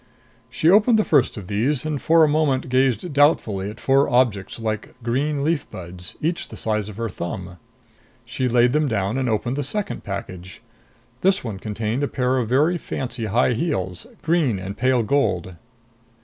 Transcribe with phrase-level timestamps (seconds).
[0.49, 4.57] She opened the first of these and for a moment gazed doubtfully at four objects
[4.59, 7.57] like green leaf buds, each the size of her thumb.
[8.25, 10.59] She laid them down and opened the second package.
[11.21, 15.55] This one contained a pair of very fancy high heels, green and pale gold.